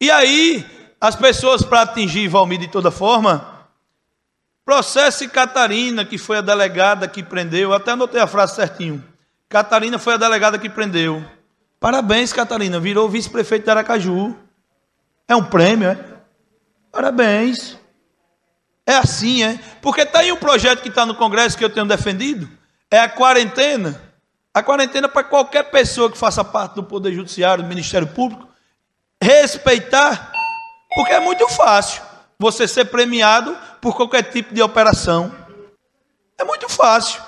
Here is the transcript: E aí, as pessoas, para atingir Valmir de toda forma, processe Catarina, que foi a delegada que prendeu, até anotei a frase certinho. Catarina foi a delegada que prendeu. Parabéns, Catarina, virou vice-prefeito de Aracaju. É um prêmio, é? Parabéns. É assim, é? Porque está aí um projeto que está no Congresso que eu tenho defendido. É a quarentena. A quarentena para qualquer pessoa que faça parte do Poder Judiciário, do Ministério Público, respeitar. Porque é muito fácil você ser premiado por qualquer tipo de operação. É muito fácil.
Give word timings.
E 0.00 0.10
aí, 0.10 0.66
as 1.00 1.14
pessoas, 1.14 1.62
para 1.62 1.82
atingir 1.82 2.26
Valmir 2.28 2.58
de 2.58 2.68
toda 2.68 2.90
forma, 2.90 3.68
processe 4.64 5.28
Catarina, 5.28 6.04
que 6.04 6.16
foi 6.16 6.38
a 6.38 6.40
delegada 6.40 7.06
que 7.06 7.22
prendeu, 7.22 7.72
até 7.74 7.90
anotei 7.90 8.20
a 8.20 8.26
frase 8.26 8.54
certinho. 8.54 9.04
Catarina 9.48 9.98
foi 9.98 10.14
a 10.14 10.16
delegada 10.16 10.58
que 10.58 10.70
prendeu. 10.70 11.24
Parabéns, 11.78 12.32
Catarina, 12.32 12.78
virou 12.78 13.08
vice-prefeito 13.08 13.64
de 13.64 13.70
Aracaju. 13.70 14.36
É 15.26 15.34
um 15.36 15.44
prêmio, 15.44 15.88
é? 15.88 15.98
Parabéns. 16.92 17.78
É 18.86 18.96
assim, 18.96 19.42
é? 19.42 19.58
Porque 19.80 20.02
está 20.02 20.20
aí 20.20 20.32
um 20.32 20.36
projeto 20.36 20.82
que 20.82 20.88
está 20.88 21.06
no 21.06 21.14
Congresso 21.14 21.56
que 21.56 21.64
eu 21.64 21.70
tenho 21.70 21.86
defendido. 21.86 22.48
É 22.90 22.98
a 22.98 23.08
quarentena. 23.08 24.00
A 24.52 24.62
quarentena 24.62 25.08
para 25.08 25.24
qualquer 25.24 25.70
pessoa 25.70 26.10
que 26.10 26.18
faça 26.18 26.42
parte 26.42 26.74
do 26.74 26.82
Poder 26.82 27.12
Judiciário, 27.12 27.62
do 27.62 27.68
Ministério 27.68 28.08
Público, 28.08 28.49
respeitar. 29.22 30.32
Porque 30.94 31.12
é 31.12 31.20
muito 31.20 31.48
fácil 31.48 32.02
você 32.38 32.66
ser 32.66 32.86
premiado 32.86 33.56
por 33.80 33.94
qualquer 33.94 34.22
tipo 34.24 34.52
de 34.54 34.62
operação. 34.62 35.34
É 36.38 36.44
muito 36.44 36.68
fácil. 36.68 37.22